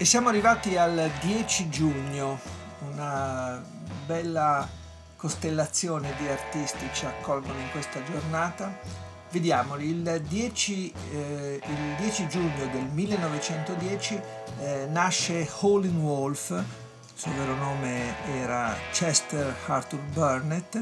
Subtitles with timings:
[0.00, 2.38] E siamo arrivati al 10 giugno,
[2.92, 3.60] una
[4.06, 4.64] bella
[5.16, 8.78] costellazione di artisti ci accolgono in questa giornata.
[9.32, 14.20] Vediamoli, il 10, eh, il 10 giugno del 1910
[14.60, 16.64] eh, nasce Howlin' Wolf, il
[17.16, 20.80] suo vero nome era Chester Arthur Burnett,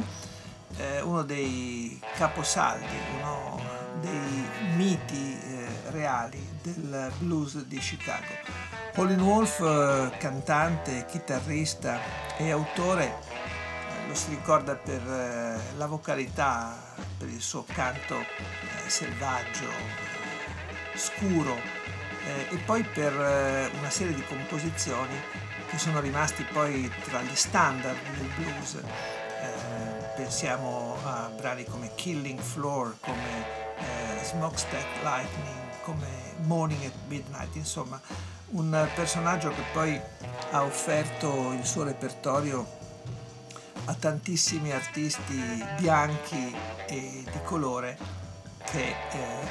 [0.76, 2.84] eh, uno dei caposaldi,
[3.18, 3.62] uno
[3.98, 8.75] dei miti eh, reali del blues di Chicago.
[8.96, 12.00] Pauline Wolf, eh, cantante, chitarrista
[12.38, 16.74] e autore, eh, lo si ricorda per eh, la vocalità,
[17.18, 18.16] per il suo canto
[18.86, 19.68] selvaggio,
[20.94, 21.54] scuro
[22.48, 23.12] e poi per
[23.78, 25.14] una serie di composizioni
[25.68, 28.80] che sono rimasti poi tra gli standard del blues.
[30.16, 33.44] pensiamo a brani come Killing Floor, come
[34.22, 36.06] Smokestack Lightning, come
[36.46, 38.00] Morning at Midnight, insomma
[38.50, 40.00] un personaggio che poi
[40.50, 42.74] ha offerto il suo repertorio
[43.86, 46.54] a tantissimi artisti bianchi
[46.86, 47.98] e di colore
[48.64, 48.94] che eh,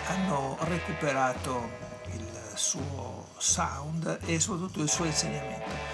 [0.08, 1.70] hanno recuperato
[2.14, 5.94] il suo sound e soprattutto il suo insegnamento.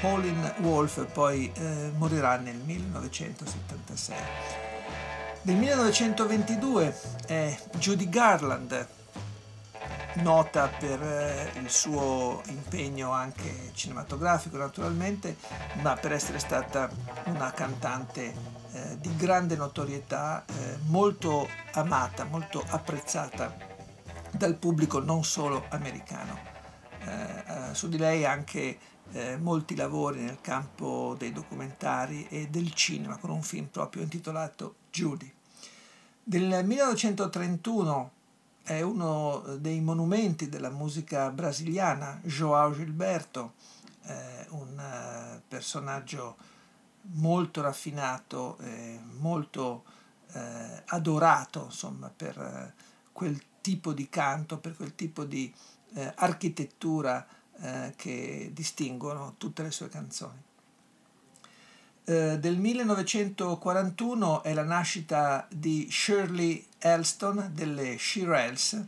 [0.00, 4.16] Pauline Wolf poi eh, morirà nel 1976.
[5.42, 8.86] Nel 1922 è Judy Garland
[10.20, 15.36] nota per eh, il suo impegno anche cinematografico naturalmente,
[15.82, 16.90] ma per essere stata
[17.24, 18.34] una cantante
[18.72, 23.56] eh, di grande notorietà, eh, molto amata, molto apprezzata
[24.30, 26.48] dal pubblico non solo americano.
[27.72, 28.78] su di lei anche
[29.38, 35.32] molti lavori nel campo dei documentari e del cinema, con un film proprio intitolato Judy.
[36.22, 38.12] Del 1931
[38.62, 43.54] è uno dei monumenti della musica brasiliana, João Gilberto,
[44.04, 46.36] eh, un eh, personaggio
[47.12, 49.84] molto raffinato, eh, molto
[50.86, 52.74] adorato insomma, per eh,
[53.10, 55.52] quel tipo di canto, per quel tipo di
[55.94, 57.26] eh, architettura
[57.60, 60.40] eh, che distinguono tutte le sue canzoni.
[62.10, 68.84] Del 1941 è la nascita di Shirley Elston delle Shirelles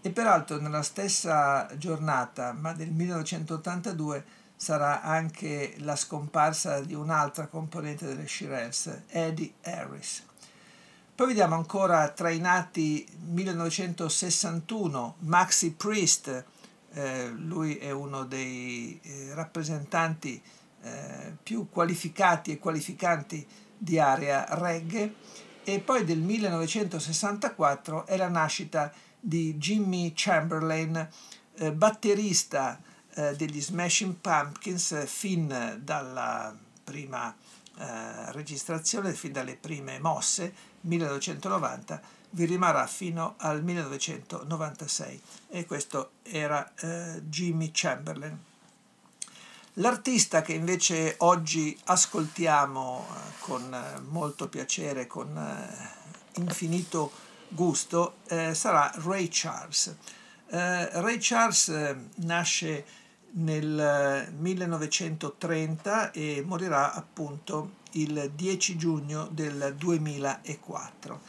[0.00, 4.24] e peraltro nella stessa giornata, ma del 1982,
[4.54, 10.24] sarà anche la scomparsa di un'altra componente delle Shirelles, Eddie Harris.
[11.16, 16.44] Poi vediamo ancora tra i nati 1961 Maxi Priest,
[16.92, 20.40] eh, lui è uno dei eh, rappresentanti
[20.82, 25.14] eh, più qualificati e qualificanti di area reggae
[25.64, 31.08] e poi del 1964 è la nascita di Jimmy Chamberlain,
[31.54, 32.80] eh, batterista
[33.14, 37.34] eh, degli Smashing Pumpkins fin dalla prima
[37.78, 42.00] eh, registrazione, fin dalle prime mosse, 1990,
[42.30, 48.50] vi rimarrà fino al 1996 e questo era eh, Jimmy Chamberlain.
[49.76, 57.10] L'artista che invece oggi ascoltiamo eh, con eh, molto piacere, con eh, infinito
[57.48, 59.96] gusto, eh, sarà Ray Charles.
[60.48, 62.84] Eh, Ray Charles nasce
[63.30, 71.20] nel 1930 e morirà appunto il 10 giugno del 2004.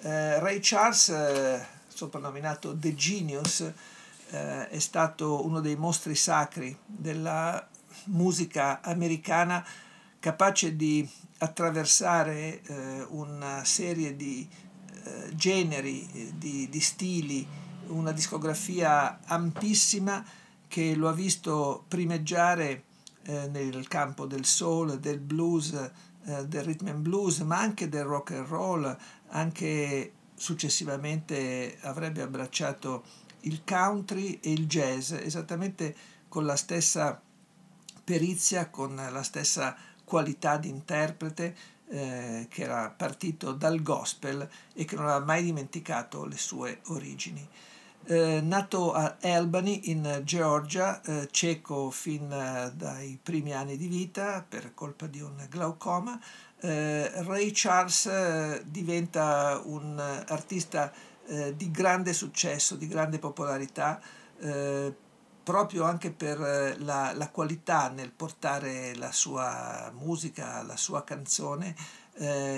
[0.00, 3.72] Eh, Ray Charles, soprannominato The Genius,
[4.28, 7.68] è stato uno dei mostri sacri della
[8.06, 9.64] musica americana
[10.18, 11.08] capace di
[11.38, 14.48] attraversare eh, una serie di
[15.04, 17.46] eh, generi, di, di, stili,
[17.88, 20.24] una discografia ampissima
[20.68, 22.84] che lo ha visto primeggiare
[23.24, 28.04] eh, nel campo del soul, del blues, eh, del rhythm and blues, ma anche del
[28.04, 28.96] rock and roll,
[29.30, 33.02] anche successivamente avrebbe abbracciato
[33.40, 35.94] il country e il jazz, esattamente
[36.28, 37.20] con la stessa
[38.04, 41.56] perizia con la stessa qualità di interprete
[41.88, 47.46] eh, che era partito dal gospel e che non aveva mai dimenticato le sue origini.
[48.04, 54.44] Eh, nato a Albany in Georgia, eh, cieco fin eh, dai primi anni di vita
[54.46, 56.18] per colpa di un glaucoma,
[56.60, 60.92] eh, Ray Charles eh, diventa un artista
[61.54, 64.02] di grande successo, di grande popolarità,
[65.42, 66.38] proprio anche per
[66.78, 71.74] la, la, qualità nel portare la sua musica, la sua canzone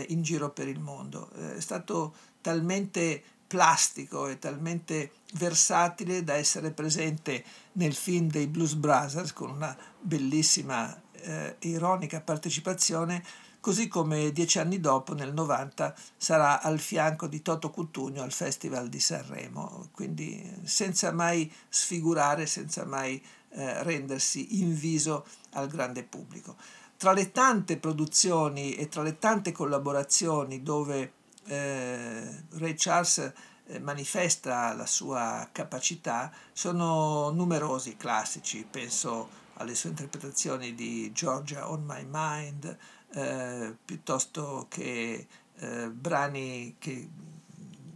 [0.09, 1.31] in giro per il mondo.
[1.31, 9.33] è stato talmente plastico e talmente versatile da essere presente nel film dei Blues Brothers
[9.33, 13.23] con una bellissima eh, ironica partecipazione,
[13.65, 18.91] così come dieci anni dopo, nel 90, sarà al fianco di Toto Cutugno al Festival
[18.91, 26.57] di Sanremo, quindi senza mai sfigurare, senza mai eh, rendersi inviso al grande pubblico.
[26.99, 31.13] Tra le tante produzioni e tra le tante collaborazioni dove
[31.47, 33.33] eh, Ray Charles
[33.65, 41.71] eh, manifesta la sua capacità sono numerosi i classici, penso alle sue interpretazioni di Georgia
[41.71, 42.77] on My Mind,
[43.15, 45.27] eh, piuttosto che
[45.57, 47.09] eh, brani che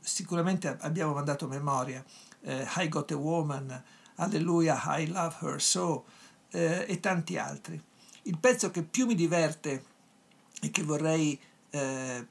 [0.01, 2.05] sicuramente abbiamo mandato a memoria,
[2.43, 3.83] eh, I Got a Woman,
[4.17, 6.05] Alleluia, I Love Her So
[6.51, 7.81] eh, e tanti altri.
[8.23, 9.85] Il pezzo che più mi diverte
[10.61, 11.39] e che vorrei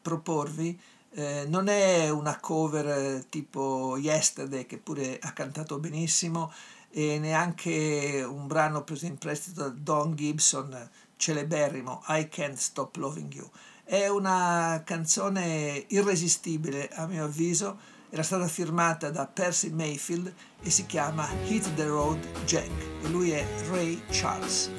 [0.02, 0.78] proporvi
[1.12, 6.52] eh, non è una cover tipo Yesterday che pure ha cantato benissimo
[6.92, 13.34] e neanche un brano preso in prestito da Don Gibson celeberrimo I Can't Stop Loving
[13.34, 13.50] You.
[13.84, 17.96] È una canzone irresistibile a mio avviso.
[18.10, 22.72] Era stata firmata da Percy Mayfield e si chiama Hit the Road Jack.
[23.04, 24.70] E lui è Ray Charles.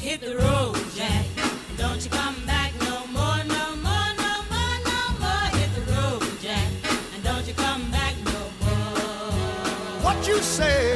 [0.00, 1.24] Hit the road Jack.
[1.76, 2.56] Don't you come back
[10.26, 10.64] you say.
[10.66, 10.95] Hit the road,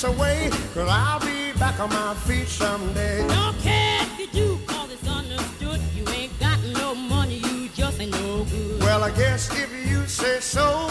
[0.00, 3.26] this away, cause I'll be back on my feet someday.
[3.26, 5.80] Don't care if you do, cause it's understood.
[5.94, 8.80] You ain't got no money, you just ain't no good.
[8.80, 10.88] Well, I guess if you say so,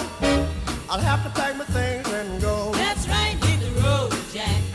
[0.89, 2.71] I'll have to pack my things and go.
[2.74, 4.68] That's right, hit the road, Jack.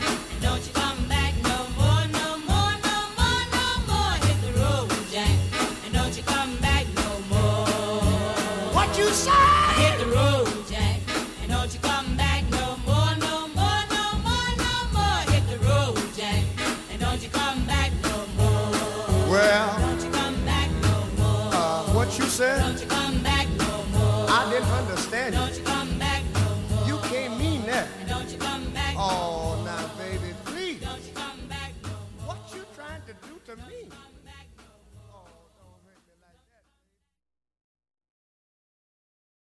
[9.13, 9.82] said?
[24.35, 25.59] I didn't understand don't you.
[25.59, 26.87] you come back no more.
[26.87, 27.87] You can't mean that.
[28.09, 30.81] Don't you come back Oh, now, baby, please.
[30.81, 31.89] Don't you come back no
[32.25, 32.29] more.
[32.35, 33.89] What you trying to do to me?